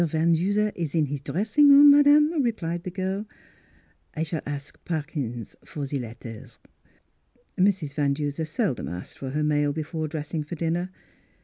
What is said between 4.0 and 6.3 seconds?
I s'all ask Parkyns for ze let